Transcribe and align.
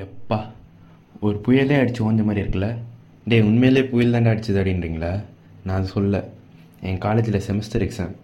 எப்பா 0.00 0.38
ஒரு 1.20 1.40
புயலே 1.46 1.78
அடித்து 1.78 2.12
ஓஞ்ச 2.12 2.24
மாதிரி 2.24 2.40
இருக்குல்ல? 2.42 2.68
டேய் 3.24 3.40
உண்மையிலே 3.40 3.82
புயல் 3.84 4.12
தாண்டா 4.12 4.30
அடிச்சது 4.32 4.60
அப்படின்றீங்களா? 4.60 5.10
நான் 5.64 5.84
சொல்ல. 5.84 6.28
என் 6.80 6.98
காலேஜில் 6.98 7.42
செமஸ்டர் 7.48 7.84
எக்ஸாம் 7.86 8.14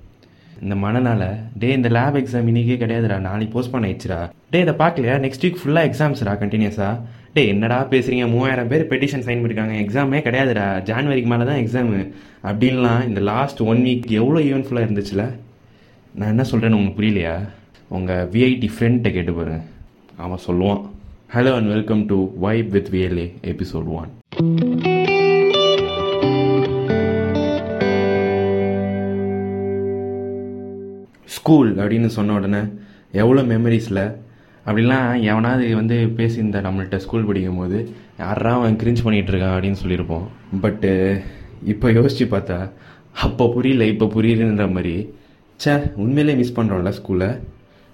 இந்த 0.63 0.75
மனநாள 0.75 1.37
டே 1.59 1.73
இந்த 1.73 1.89
லேப் 1.89 2.17
எக்ஸாம் 2.17 2.49
இன்றைக்கே 2.53 2.77
கிடையாதுடா. 2.83 3.19
நாளைக்கு 3.19 3.55
போஸ்ட் 3.55 3.71
பண்ண 3.71 3.89
ஆயிடுச்சுடா. 3.89 4.31
டே 4.51 4.61
இதை 4.61 4.75
பார்க்கலையா? 4.75 5.17
நெக்ஸ்ட் 5.27 5.45
வீக் 5.45 5.61
ஃபுல்லாக 5.63 5.91
எக்ஸாம்ஸ்டா 5.91 6.35
கண்டினியூஸா 6.43 7.01
டே 7.33 7.49
என்னடா 7.49 7.85
பேசுகிறீங்க 7.85 8.31
மூவாயிரம் 8.31 8.69
பேர் 8.69 8.87
பெட்டிஷன் 8.87 9.27
சைன் 9.29 9.43
பண்ணியிருக்காங்க 9.43 9.77
எக்ஸாமே 9.85 10.21
கிடையாதுடா. 10.29 10.67
ஜான்வரிக்கு 10.91 11.31
மேலே 11.35 11.45
தான் 11.51 11.63
எக்ஸாமு 11.65 12.13
அப்படின்லாம் 12.43 13.07
இந்த 13.07 13.21
லாஸ்ட் 13.21 13.61
ஒன் 13.61 13.79
வீக் 13.79 14.07
எவ்வளோ 14.07 14.41
ஈவெண்ட்ஃபுல்லாக 14.49 14.89
இருந்துச்சுல? 14.91 15.25
நான் 16.15 16.29
என்ன 16.29 16.43
சொல்கிறேன்னு 16.43 16.79
உங்களுக்கு 16.81 17.03
புரியலையா? 17.03 17.49
உங்கள் 17.89 18.29
விஐடி 18.29 18.69
ஃப்ரெண்ட்டை 18.79 19.13
கேட்டு 19.13 19.33
பாருங்க. 19.33 19.61
அவன் 20.17 20.47
சொல்லுவான். 20.47 20.83
Hello 21.31 21.55
and 21.55 21.69
welcome 21.69 22.07
to 22.07 22.17
vibe 22.39 22.71
with 22.71 22.89
VLA 22.89 23.35
episode 23.43 23.89
one 23.95 24.11
school 31.27 31.77
அப்படின்னு 31.77 32.07
சொன்ன 32.07 32.35
உடனே 32.35 32.61
எவ்வளோ 33.13 33.43
மெமரிஸில் 33.43 34.03
அப்படிலாம் 34.67 35.23
எவனாவது 35.23 35.75
வந்து 35.75 35.95
பேசியிருந்தா 36.17 36.61
நம்மள்கிட்ட 36.63 36.97
ஸ்கூல் 36.97 37.25
படிக்கும் 37.25 37.57
போது 37.57 37.79
யாரா 38.19 38.55
அவன் 38.55 38.77
கிரிஞ்ச் 38.77 39.05
பண்ணிகிட்டு 39.05 39.33
இருக்கான் 39.33 39.55
அப்படின்னு 39.57 39.81
சொல்லியிருப்போம். 39.83 40.27
பட்டு 40.61 40.91
இப்போ 41.65 41.91
யோசித்து 41.93 42.37
பார்த்தா 42.37 42.59
அப்போ 43.13 43.49
புரியல 43.49 43.85
இப்போ 43.85 44.07
புரியுதுன்ற 44.07 44.73
மாதிரி 44.73 44.95
சே 45.61 45.73
உண்மையிலே 45.97 46.35
மிஸ் 46.35 46.61
பண்ணுறோம்ல 46.61 46.93
ஸ்கூலை 47.03 47.29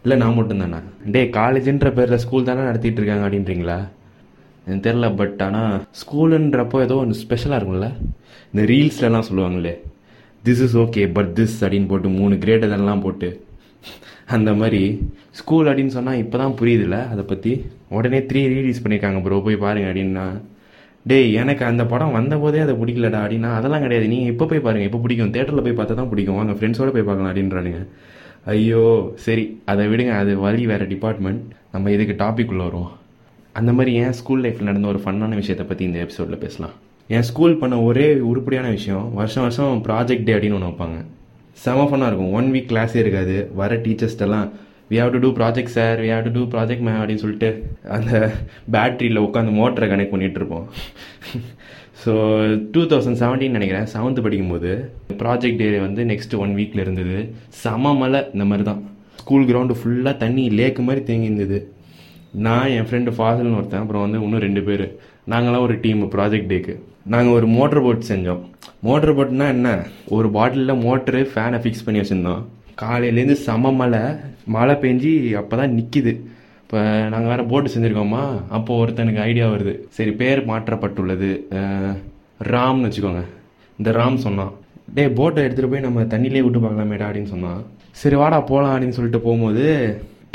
இல்லை 0.05 0.17
நான் 0.23 0.37
மட்டும்தானா? 0.39 0.79
டே 1.13 1.21
காலேஜுன்ற 1.37 1.91
பேரில் 1.99 2.23
ஸ்கூல் 2.25 2.49
தானே 2.49 2.63
நடத்திட்டு 2.69 2.99
இருக்காங்க 3.01 3.25
அப்படின்றீங்களா? 3.27 3.77
எனக்கு 4.67 4.85
தெரில 4.87 5.07
பட் 5.21 5.41
ஆனால் 5.47 5.75
ஸ்கூலுன்றப்போ 6.01 6.79
ஏதோ 6.87 6.97
ஒன்று 7.03 7.21
ஸ்பெஷலாக 7.23 7.59
இருக்கும்ல? 7.61 7.89
இந்த 8.51 8.63
ரீல்ஸ்லலாம் 8.71 9.27
சொல்லுவாங்களே 9.29 9.75
this 10.47 10.63
is 10.67 10.77
okay 10.85 11.03
but 11.17 11.31
this 11.39 11.57
அப்படின்னு 11.65 11.89
போட்டு 11.93 12.09
மூணு 12.19 12.35
கிரேட் 12.43 12.67
இதெல்லாம் 12.69 13.03
போட்டு. 13.05 13.29
அந்த 14.35 14.51
மாதிரி 14.61 14.83
ஸ்கூல் 15.39 15.69
அப்படின்னு 15.71 15.95
சொன்னால் 15.97 16.21
இப்போ 16.25 16.37
தான் 16.43 16.57
புரியுதுல்ல 16.61 16.99
அதை 17.13 17.23
பற்றி 17.33 17.53
உடனே 17.97 18.21
த்ரீ 18.31 18.43
ரீலீஸ் 18.55 18.83
பண்ணியிருக்காங்க 18.85 19.21
ப்ரோ 19.27 19.39
போய் 19.47 19.63
பாருங்க 19.65 19.89
அப்படின்னா. 19.91 20.27
டேய் 21.11 21.29
எனக்கு 21.43 21.63
அந்த 21.71 21.83
படம் 21.93 22.17
வந்தபோதே 22.19 22.61
அதை 22.67 22.75
பிடிக்கலடா 22.83 23.21
அப்படின்னா 23.25 23.53
அதெல்லாம் 23.59 23.85
கிடையாது. 23.87 24.07
நீங்கள் 24.13 24.33
இப்போ 24.35 24.45
போய் 24.53 24.65
பாருங்கள் 24.67 24.89
இப்போ 24.91 25.01
பிடிக்கும். 25.05 25.33
தேட்டரில் 25.37 25.67
போய் 25.67 25.79
பார்த்தா 25.81 25.97
தான் 26.01 26.11
பிடிக்கும். 26.13 26.39
வாங்க 26.41 26.55
ஃப்ரெண்ட்ஸோட 26.59 26.93
போய் 26.97 27.09
பார்க்கலாம் 27.09 27.31
அப்படின்றானுங்க. 27.33 27.81
ஐயோ 28.53 28.83
சரி 29.25 29.45
அதை 29.73 29.85
விடுங்க 29.91 30.13
அது 30.23 30.33
வழி 30.45 30.63
வேறு 30.71 30.87
டிபார்ட்மெண்ட் 30.91 31.43
நம்ம 31.75 31.91
இதுக்கு 31.95 32.15
டாபிக் 32.25 32.51
உள்ள 32.53 32.63
வருவோம்? 32.67 32.91
அந்த 33.59 33.71
மாதிரி 33.77 33.93
என் 34.03 34.17
ஸ்கூல் 34.19 34.43
லைஃப்பில் 34.45 34.69
நடந்த 34.71 34.89
ஒரு 34.93 35.01
ஃபன்னான 35.05 35.39
விஷயத்தை 35.41 35.65
பற்றி 35.67 35.85
இந்த 35.89 35.99
எபிசோடில் 36.05 36.43
பேசலாம். 36.45 36.75
என் 37.15 37.27
ஸ்கூல் 37.29 37.59
பண்ண 37.63 37.77
ஒரே 37.89 38.07
உருப்படியான 38.31 38.69
விஷயம் 38.77 39.07
வருஷம் 39.21 39.45
வருஷம் 39.47 39.81
ப்ராஜெக்ட் 39.87 40.27
டே 40.29 40.35
அப்படின்னு 40.37 40.59
ஒன்று 40.59 40.71
வைப்பாங்க. 40.71 40.99
செம 41.65 41.87
ஃபன்னாக 41.89 42.11
இருக்கும். 42.11 42.35
ஒன் 42.39 42.51
வீக் 42.55 42.71
கிளாஸே 42.73 43.01
இருக்காது. 43.05 43.37
வர 43.61 43.75
டீச்சர்ஸ்டெல்லாம் 43.87 44.47
we 44.91 44.97
have 45.01 45.13
to 45.17 45.21
do 45.25 45.31
project 45.41 45.75
sir 45.77 45.99
we 46.05 46.09
have 46.15 46.27
to 46.29 46.33
do 46.39 46.45
project 46.55 46.85
ma'am 46.87 47.01
அப்படின்னு 47.01 47.25
சொல்லிட்டு 47.25 47.51
அந்த 47.97 48.13
பேட்டரியில் 48.75 49.25
உட்காந்து 49.27 49.59
மோட்டரை 49.61 49.89
கனெக்ட் 49.93 50.15
பண்ணிகிட்டு 50.15 50.41
இருப்போம். 50.43 50.67
ஸோ 52.05 52.13
டூ 52.73 52.81
தௌசண்ட் 52.91 53.19
செவன்டீன் 53.21 53.57
நினைக்கிறேன் 53.57 53.87
செவன்த்து 53.93 54.25
படிக்கும்போது 54.25 54.71
ப்ராஜெக்ட் 55.21 55.61
டே 55.61 55.69
வந்து 55.85 56.03
நெக்ஸ்ட் 56.11 56.35
ஒன் 56.43 56.53
வீக்கில் 56.59 56.83
இருந்தது. 56.85 57.19
செம 57.63 57.93
மலை 58.01 58.21
இந்த 58.35 58.45
மாதிரி 58.51 58.65
தான் 58.71 58.81
ஸ்கூல் 59.21 59.47
கிரவுண்டு 59.51 59.75
ஃபுல்லாக 59.81 60.15
தண்ணி 60.23 60.45
லேக்கு 60.59 60.83
மாதிரி 60.89 61.03
தேங்கி 61.11 61.29
இருந்தது. 61.31 61.59
நான் 62.47 62.73
என் 62.77 62.89
ஃப்ரெண்டு 62.89 63.11
ஃபாசில்னு 63.19 63.59
ஒருத்தன் 63.61 63.83
அப்புறம் 63.83 64.05
வந்து 64.05 64.21
இன்னும் 64.25 64.45
ரெண்டு 64.47 64.63
பேர். 64.69 64.87
நாங்களாம் 65.33 65.65
ஒரு 65.67 65.77
டீம் 65.85 66.03
ப்ராஜெக்ட் 66.15 66.51
டேக்கு 66.53 66.75
நாங்கள் 67.13 67.37
ஒரு 67.39 67.47
மோட்டர் 67.57 67.85
போட் 67.87 68.09
செஞ்சோம். 68.11 68.43
மோட்டர் 68.87 69.17
போட்னா 69.17 69.47
என்ன? 69.57 69.69
ஒரு 70.17 70.29
பாட்டிலில் 70.37 70.83
மோட்டரு 70.87 71.21
ஃபேனை 71.33 71.59
ஃபிக்ஸ் 71.63 71.85
பண்ணி 71.87 72.01
வச்சுருந்தோம். 72.01 72.43
காலையிலேருந்து 72.83 73.37
செம 73.47 73.73
மழை. 73.81 74.03
மழை 74.57 74.75
பெஞ்சி 74.85 75.13
அப்போ 75.41 75.55
தான் 75.61 75.75
நிற்கிது 75.79 76.15
இப்போ 76.75 76.87
நாங்கள் 77.11 77.31
வேறு 77.31 77.43
போட்டு 77.51 77.69
செஞ்சுருக்கோமா 77.73 78.23
அப்போது 78.57 78.81
ஒருத்தனுக்கு 78.83 79.21
ஐடியா 79.27 79.49
வருது. 79.51 79.73
சரி 79.97 80.13
பேர் 80.21 80.41
மாற்றப்பட்டுள்ளது. 80.49 81.29
ராம்னு 82.53 82.87
வச்சுக்கோங்க. 82.87 83.23
இந்த 83.79 83.91
ராம் 83.99 84.17
சொன்னான். 84.25 84.51
டேய் 84.97 85.11
போட்டை 85.19 85.45
எடுத்துகிட்டு 85.45 85.71
போய் 85.75 85.85
நம்ம 85.85 86.07
தண்ணியிலே 86.15 86.43
விட்டு 86.47 86.63
பார்க்கலாமேடா 86.65 87.07
அப்படின்னு 87.09 87.33
சொன்னான். 87.35 87.61
சரி 88.01 88.17
வாடா 88.23 88.41
போகலாம் 88.49 88.73
அப்படின்னு 88.73 88.97
சொல்லிட்டு 88.97 89.21
போகும்போது 89.27 89.67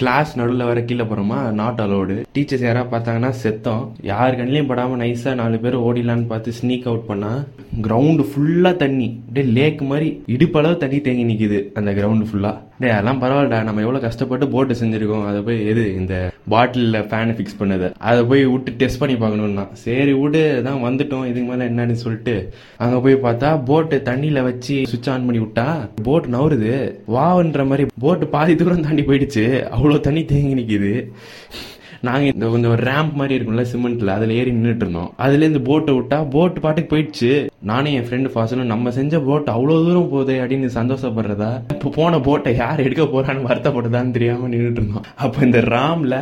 கிளாஸ் 0.02 0.32
நடுவில் 0.42 0.68
வர 0.70 0.84
கீழே 0.92 1.08
போகிறோமா 1.10 1.40
நாட் 1.60 1.82
அலோடு 1.86 2.18
டீச்சர்ஸ் 2.38 2.66
யாராவது 2.68 2.92
பார்த்தாங்கன்னா 2.94 3.34
செத்தோம். 3.44 3.84
யார் 4.12 4.40
கண்ணிலையும் 4.40 4.72
படாமல் 4.72 5.02
நைஸாக 5.04 5.36
நாலு 5.42 5.60
பேர் 5.66 5.78
ஓடிலான்னு 5.90 6.32
பார்த்து 6.32 6.56
ஸ்னீக் 6.62 6.90
அவுட் 6.92 7.06
பண்ணால் 7.12 7.44
கிரவுண்டு 7.88 8.26
ஃபுல்லாக 8.32 8.82
தண்ணி. 8.86 9.10
அப்படியே 9.28 9.48
லேக் 9.60 9.84
மாதிரி 9.92 10.10
இடுப்பளவு 10.38 10.82
தண்ணி 10.86 11.02
தேங்கி 11.10 11.30
நிற்கிது 11.34 11.62
அந்த 11.82 11.92
கிரவுண்டு 12.00 12.30
ஃபுல்லாக 12.32 12.58
டே 12.82 12.90
அதெல்லாம் 12.96 13.22
பரவாயில்லடா. 13.22 13.58
நம்ம 13.68 13.82
எவ்வளோ 13.86 14.00
கஷ்டப்பட்டு 14.04 14.46
போட்டு 14.54 14.74
செஞ்சுருக்கோம். 14.82 15.26
அதை 15.30 15.40
போய் 15.48 15.58
எது 15.72 15.84
இந்த 16.00 16.14
பாட்டிலில் 16.54 17.08
ஃபேனை 17.10 17.34
ஃபிக்ஸ் 17.38 17.58
பண்ணது. 17.62 17.88
அதை 18.10 18.22
போய் 18.30 18.44
விட்டு 18.52 18.72
டெஸ்ட் 18.82 19.02
பண்ணி 19.02 19.16
பார்க்கணும்னா. 19.24 19.66
சரி 19.86 20.14
விடு 20.22 20.44
தான் 20.68 20.84
வந்துட்டோம். 20.86 21.26
இதுக்கு 21.30 21.50
மேலே 21.52 21.68
என்னன்னு 21.72 21.96
சொல்லிட்டு 22.04 22.36
அங்கே 22.84 23.00
போய் 23.06 23.24
பார்த்தா 23.26 23.50
போட்டு 23.70 23.98
தண்ணியில் 24.10 24.46
வச்சு 24.50 24.78
சுவிட்ச் 24.92 25.10
ஆன் 25.16 25.28
பண்ணி 25.30 25.42
விட்டா 25.46 25.68
போட் 26.08 26.30
நவருது 26.36 26.72
வாவன்ற 27.16 27.66
மாதிரி 27.72 27.86
போட்டு 28.06 28.28
பாதி 28.38 28.56
தூரம் 28.62 28.88
தாண்டி 28.88 29.06
போயிடுச்சு. 29.10 29.46
அவ்வளோ 29.76 30.00
தண்ணி 30.08 30.24
தேங்கி 30.32 30.60
நிற்கிது 30.62 30.94
நாங்கள் 32.08 32.32
இந்த 32.34 32.48
கொஞ்சம் 32.52 32.74
ஒரு 32.74 32.84
ரேம்ப் 32.90 33.16
மாதிரி 33.20 33.34
இருக்கும்ல 33.38 33.64
சிமெண்ட்ல 33.72 34.14
அதில் 34.18 34.34
ஏறி 34.40 34.52
நின்றுட்டு 34.58 34.86
இருந்தோம் 34.86 35.10
அதுலேருந்து 35.24 35.62
போட்டை 35.70 35.94
விட்டா 35.98 36.20
போட்டு 36.36 36.60
பாட்டுக்கு 36.66 36.92
போயிடுச்சு. 36.92 37.32
நானும் 37.70 37.96
என் 37.98 38.06
ஃப்ரெண்டு 38.08 38.30
ஃபாசலும் 38.34 38.70
நம்ம 38.74 38.92
செஞ்ச 38.98 39.20
போட் 39.28 39.50
அவ்வளோ 39.56 39.78
தூரம் 39.86 40.12
போகுது 40.14 40.36
அப்படின்னு 40.42 40.70
சந்தோஷப்படுறதா? 40.78 41.50
இப்போ 41.76 41.90
போன 41.98 42.20
போட்டை 42.28 42.52
யார் 42.62 42.84
எடுக்க 42.86 43.06
போறான்னு 43.16 43.48
வருத்தப்படுதான்னு 43.50 44.16
தெரியாமல் 44.18 44.52
நின்றுட்டு 44.54 44.82
இருந்தோம் 44.82 45.08
அப்போ 45.24 45.40
இந்த 45.48 45.62
ராம்ல 45.76 46.18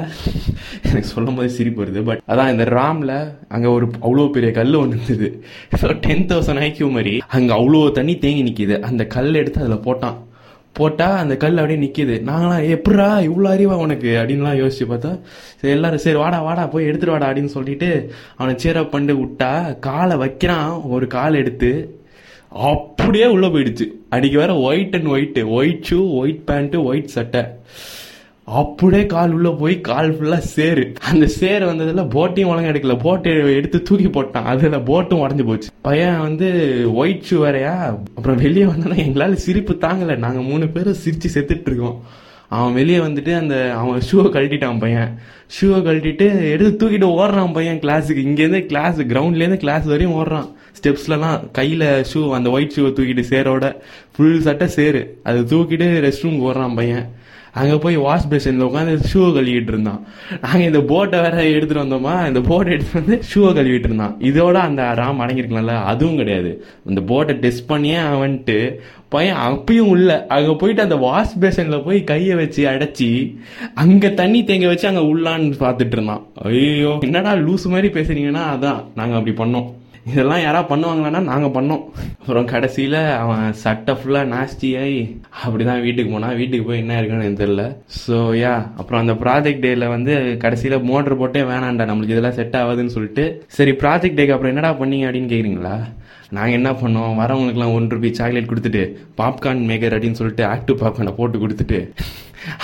எனக்கு 0.88 1.10
சொல்லும் 1.14 1.38
போது 1.40 1.50
சிரிப்பு 1.58 1.82
வருது. 1.84 2.02
பட் 2.10 2.24
அதான் 2.32 2.52
இந்த 2.54 2.68
ராம்ல 2.78 3.14
அங்கே 3.56 3.70
ஒரு 3.78 3.88
அவ்வளோ 4.06 4.28
பெரிய 4.38 4.52
கல் 4.60 4.80
ஒன்று 4.82 4.98
இருந்தது. 4.98 5.30
ஸோ 5.82 5.90
டென் 6.08 6.28
தௌசண்ட் 6.32 6.64
ஐக்கியூ 6.68 6.90
மாதிரி 6.98 7.16
அங்கே 7.38 7.54
அவ்வளோ 7.60 7.84
தண்ணி 8.00 8.16
தேங்கி 8.26 8.46
நிற்கிது 8.50 8.78
அந்த 8.90 9.06
கல் 9.18 9.40
எடுத்து 9.42 9.62
அதில் 9.66 9.86
போட்டான். 9.88 10.18
போட்டால் 10.80 11.20
அந்த 11.24 11.36
கல் 11.44 11.60
அப்படியே 11.62 11.80
நிற்கிது 11.84 12.16
நாங்களாம் 12.30 12.66
எப்படா 12.76 13.08
இவ்வளோ 13.28 13.50
அறிவா 13.56 13.76
உனக்கு? 13.86 14.10
அப்படின்லாம் 14.20 14.60
யோசிச்சு 14.62 14.86
பார்த்தா 14.92 15.12
சரி 15.60 15.74
எல்லாரும் 15.76 16.04
சரி 16.06 16.18
வாடா 16.24 16.40
வாடா 16.48 16.66
போய் 16.74 16.90
எடுத்துட்டு 16.90 17.16
வாடா 17.16 17.30
அப்படின்னு 17.30 17.56
சொல்லிட்டு 17.58 17.90
அவனை 18.38 18.56
சேரப் 18.64 18.94
பண்ணி 18.96 19.16
விட்டா 19.22 19.52
காலை 19.88 20.18
வைக்கிறான் 20.24 20.72
ஒரு 20.96 21.08
கால் 21.18 21.40
எடுத்து 21.44 21.72
அப்படியே 22.72 23.26
உள்ளே 23.36 23.48
போயிடுச்சு. 23.54 23.86
அன்றைக்கி 24.12 24.38
வேற 24.42 24.52
white 24.68 24.94
and 24.98 25.10
white 25.16 25.42
white 25.58 25.88
shoe 25.90 26.00
white 26.20 26.44
pant 26.50 26.84
white 26.90 27.14
சட்டை. 27.16 27.42
அப்படியே 28.50 29.06
கால் 29.06 29.32
உள்ள 29.32 29.50
போய் 29.50 29.82
கால் 29.82 30.12
ஃபுல்லா 30.18 30.38
சேரு. 30.38 30.94
அந்த 31.12 31.28
சேர் 31.28 31.64
வந்ததுல 31.64 32.04
போட்டையும் 32.14 32.52
ஒழுங்கா 32.52 32.70
எடுக்கல. 32.74 33.00
போட்டை 33.00 33.56
எடுத்து 33.56 33.82
தூக்கி 33.82 34.08
போட்டான். 34.08 34.48
அதுல 34.52 34.78
போட்டும் 34.78 35.22
உடஞ்சு 35.24 35.46
போச்சு. 35.46 35.70
பையன் 35.82 36.20
வந்து 36.20 36.48
ஒயிட் 36.94 37.26
ஷூ 37.30 37.38
வேறையா 37.38 38.00
அப்புறம் 38.16 38.38
வெளியே 38.38 38.66
வந்தோன்னா 38.66 38.98
எங்களால 39.08 39.34
சிரிப்பு 39.34 39.74
தாங்கல. 39.74 40.16
நாங்க 40.18 40.42
மூணு 40.42 40.68
பேரும் 40.68 41.02
சிரிச்சு 41.06 41.28
செத்துட்டு 41.34 41.70
இருக்கோம். 41.72 42.04
அவன் 42.50 42.74
வெளியே 42.74 42.98
வந்துட்டு 42.98 43.38
அந்த 43.38 43.74
அவன் 43.74 44.02
ஷூவை 44.12 44.30
கழட்டிட்டான் 44.36 44.80
பையன். 44.80 45.20
ஷூவை 45.56 45.80
கழட்டிட்டு 45.88 46.50
எடுத்து 46.52 46.90
தூக்கிட்டு 46.90 47.08
ஓடுறான் 47.22 47.54
பையன் 47.54 47.80
கிளாஸுக்கு 47.80 48.24
இங்கேருந்து 48.30 48.66
கிளாஸ் 48.66 49.00
கிரவுண்ட்லேருந்து 49.00 49.58
கிளாஸ் 49.58 49.86
வரையும் 49.86 50.24
ஓடுறான். 50.24 50.48
ஸ்டெப்ஸ்லலாம் 50.82 51.52
கையில் 51.52 52.06
ஷூ 52.14 52.32
அந்த 52.32 52.50
ஒயிட் 52.50 52.74
ஷூவை 52.76 52.92
தூக்கிட்டு 52.98 53.24
சேரோட 53.30 53.76
ஃபுல் 54.18 54.42
சட்டை 54.48 54.68
சேரு. 54.80 55.04
அதை 55.30 55.40
தூக்கிட்டு 55.54 55.88
ரெஸ்ட் 56.08 56.26
ரூம் 56.26 56.44
போடுறான் 56.44 56.78
பையன். 56.82 57.08
அங்கே 57.60 57.76
போய் 57.84 57.96
வாஷ் 58.06 58.28
பேஷனில் 58.32 58.66
உட்காந்து 58.66 59.08
ஷூவை 59.12 59.30
கழுவிட்டு 59.36 59.72
இருந்தான். 59.74 60.02
நாங்கள் 60.44 60.66
இந்த 60.68 60.80
போட்டை 60.90 61.18
வேற 61.24 61.38
எடுத்துகிட்டு 61.54 61.84
வந்தோமா 61.84 62.14
இந்த 62.30 62.42
போட்டை 62.50 62.70
எடுத்துகிட்டு 62.74 63.00
வந்து 63.02 63.16
ஷூவை 63.30 63.52
கழுவிட்டு 63.58 63.88
இருந்தான். 63.90 64.14
இதோட 64.30 64.58
அந்த 64.68 64.82
ராம் 65.00 65.22
அடங்கியிருக்கலாம்ல 65.24 65.76
அதுவும் 65.92 66.20
கிடையாது. 66.22 66.52
இந்த 66.90 67.02
போட்டை 67.12 67.36
டெஸ்ட் 67.46 67.66
பண்ணியே 67.72 67.98
அவன் 68.04 68.22
வந்துட்டு 68.26 68.58
பையன் 69.16 69.42
அப்பயும் 69.48 69.92
உள்ள. 69.94 70.20
அங்கே 70.36 70.54
போயிட்டு 70.62 70.86
அந்த 70.88 71.00
வாஷ் 71.06 71.36
பேஷனில் 71.44 71.86
போய் 71.88 72.00
கையை 72.12 72.36
வச்சு 72.42 72.64
அடைச்சி 72.74 73.10
அங்கே 73.86 74.12
தண்ணி 74.22 74.42
தேங்க 74.52 74.70
வச்சு 74.74 74.90
அங்கே 74.92 75.06
உள்ளான்னு 75.14 75.58
பார்த்துட்டு 75.66 75.98
இருந்தான். 76.00 76.24
ஐயோ 76.52 76.94
என்னடா 77.10 77.34
லூஸ் 77.48 77.68
மாதிரி 77.76 77.92
பேசுறீங்கன்னா 77.98 78.46
அதான். 78.56 78.82
நாங்கள் 79.02 79.20
அப்படி 79.22 79.36
பண்ணோம். 79.44 79.70
இதெல்லாம் 80.12 80.42
யாராவது 80.44 80.70
பண்ணுவாங்களான்னா 80.72 81.22
நாங்கள் 81.30 81.54
பண்ணோம். 81.58 81.84
அப்புறம் 82.20 82.48
கடைசியில் 82.52 82.98
அவன் 83.22 83.46
சட்டை 83.64 83.94
ஃபுல்லாக 84.00 84.30
நாஸ்டி 84.34 84.70
ஆகி 84.82 85.02
அப்படிதான் 85.44 85.84
வீட்டுக்கு 85.86 86.14
போனான். 86.16 86.38
வீட்டுக்கு 86.42 86.68
போய் 86.70 86.82
என்ன 86.84 86.98
இருக்குன்னு 87.00 87.26
எனக்கு 87.28 87.44
தெரியல. 87.44 87.66
ஸோ 88.04 88.18
யா 88.42 88.54
அப்புறம் 88.80 89.02
அந்த 89.04 89.16
ப்ராஜெக்ட் 89.24 89.64
டேயில் 89.66 89.86
வந்து 89.96 90.14
கடைசியில் 90.44 90.86
மோட்டர் 90.90 91.20
போட்டே 91.22 91.44
வேணாம்டா 91.52 91.88
நம்மளுக்கு 91.92 92.16
இதெல்லாம் 92.16 92.38
செட் 92.40 92.58
ஆகுதுன்னு 92.62 92.96
சொல்லிட்டு 92.98 93.26
சரி 93.58 93.74
ப்ராஜெக்ட் 93.84 94.20
டேக்கு 94.20 94.36
அப்புறம் 94.36 94.54
என்னடா 94.54 94.72
பண்ணீங்க 94.82 95.08
அப்படின்னு 95.10 95.32
கேட்குறீங்களா 95.34 95.76
நாங்கள் 96.36 96.58
என்ன 96.60 96.70
பண்ணோம்? 96.80 97.12
வரவங்களுக்குலாம் 97.20 97.74
ஒன் 97.76 97.92
ருபி 97.96 98.10
சாக்லேட் 98.20 98.50
கொடுத்துட்டு 98.52 98.82
பாப்கார்ன் 99.20 99.62
மேக்கர் 99.70 99.96
அப்படின்னு 99.98 100.20
சொல்லிட்டு 100.22 100.44
ஆக்டிவ் 100.54 100.82
பாப்கார்னை 100.82 101.14
போட்டு 101.20 101.38
கொடுத்துட்டு 101.44 101.80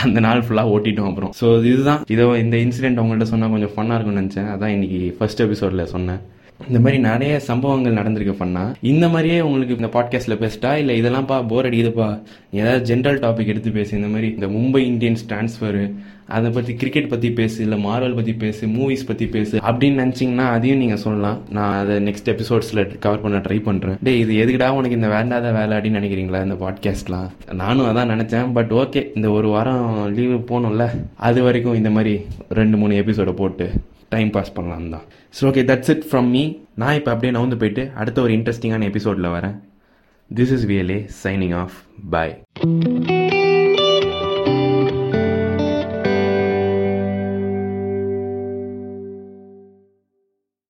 அந்த 0.04 0.18
நாள் 0.26 0.46
ஃபுல்லாக 0.46 0.74
ஓட்டிட்டோம் 0.76 1.10
அப்புறம். 1.10 1.32
ஸோ 1.40 1.48
இதுதான். 1.72 2.02
இதோ 2.16 2.26
இந்த 2.44 2.56
இன்சிடென்ட் 2.66 3.00
அவங்கள்ட்ட 3.02 3.28
சொன்னால் 3.32 3.54
கொஞ்சம் 3.56 3.74
ஃபன்னாக 3.76 3.98
இருக்கும்னு 3.98 4.22
நினச்சேன். 4.22 4.50
அதான் 4.56 4.74
இன்னைக்கு 4.76 5.02
ஃபர்ஸ்ட் 5.18 5.44
எபிசோடில் 5.46 5.92
சொன்னேன். 5.96 6.22
இந்த 6.70 6.80
மாதிரி 6.80 6.98
நிறைய 7.02 7.40
சம்பவங்கள் 7.40 7.98
நடந்திருக்கு 8.00 8.36
பண்ணா 8.38 8.64
இந்த 8.92 9.10
மாதிரியே 9.10 9.42
உங்களுக்கு 9.42 9.76
இந்த 9.76 9.90
பாட்காஸ்ட்டில் 9.96 10.42
பேசிட்டா 10.44 10.72
இல்லை 10.74 10.94
இதெல்லாம்ப்பா 11.02 11.38
போர் 11.48 11.68
அடிக்குதுப்பா? 11.70 12.08
ஏதாவது 12.52 12.82
ஜென்ரல் 12.90 13.20
டாபிக் 13.24 13.52
எடுத்து 13.54 13.72
பேசு. 13.72 13.92
இந்த 13.98 14.08
மாதிரி 14.08 14.28
இந்த 14.28 14.48
மும்பை 14.48 14.82
இந்தியன்ஸ் 14.92 15.24
டிரான்ஸ்ஃபரு 15.30 15.84
அதை 16.28 16.50
பற்றி 16.52 16.74
கிரிக்கெட் 16.74 17.10
பற்றி 17.10 17.32
பேசு 17.32 17.58
இல்லை 17.64 17.78
மார்வல் 17.86 18.16
பற்றி 18.16 18.34
பேசு 18.34 18.68
மூவிஸ் 18.68 19.06
பற்றி 19.06 19.26
பேசு 19.28 19.56
அப்படின்னு 19.58 20.02
நினச்சிங்கன்னா 20.04 20.46
அதையும் 20.56 20.78
நீங்கள் 20.78 21.02
சொல்லலாம். 21.06 21.40
நான் 21.50 21.76
அதை 21.82 21.96
நெக்ஸ்ட் 22.08 22.32
எபிசோட்ஸில் 22.34 22.82
கவர் 23.06 23.22
பண்ண 23.22 23.38
ட்ரை 23.38 23.60
பண்ணுறேன் 23.70 23.98
டே 24.04 24.14
இது 24.20 24.34
எதுக்குடா 24.46 24.70
உனக்கு 24.80 25.00
இந்த 25.00 25.08
வேண்டாத 25.08 25.52
வேலை 25.52 25.74
அப்படின்னு 25.78 26.02
நினைக்கிறீங்களா 26.02 26.44
இந்த 26.48 26.58
பாட்காஸ்ட்லாம் 26.66 27.30
நானும் 27.54 27.90
அதான் 27.92 28.14
நினச்சேன் 28.16 28.54
பட் 28.54 28.74
ஓகே 28.84 29.04
இந்த 29.16 29.30
ஒரு 29.32 29.48
வாரம் 29.48 30.14
லீவு 30.18 30.40
போகணும்ல. 30.52 30.88
அது 31.30 31.42
வரைக்கும் 31.44 31.80
இந்த 31.82 31.90
மாதிரி 31.90 32.16
ரெண்டு 32.50 32.78
மூணு 32.78 32.96
எபிசோடை 32.96 33.34
போட்டு. 33.34 33.68
டைம் 34.14 34.32
பாஸ் 34.38 34.56
பண்ணலாம் 34.58 34.90
தான். 34.96 35.06
So 35.38 35.44
okay 35.50 35.64
that's 35.70 35.92
it 35.96 36.08
from 36.10 36.30
me 36.36 36.44
நான் 36.82 36.98
இப்போ 37.00 37.12
அப்படியே 37.14 37.34
நவுந்து 37.38 37.60
போயிட்டு 37.64 37.86
அடுத்த 38.02 38.22
ஒரு 38.26 38.34
இன்ட்ரெஸ்டிங்கான 38.38 38.90
எபிசோடில் 38.92 39.34
வரேன். 39.38 39.56
This 40.40 40.54
is 40.58 40.68
VLA 40.72 41.00
signing 41.24 41.56
off 41.64 41.78
bye 42.16 42.36